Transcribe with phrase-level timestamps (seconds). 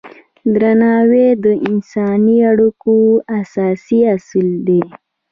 [0.55, 2.95] درناوی د انساني اړیکو
[3.41, 4.81] اساسي اصل دی.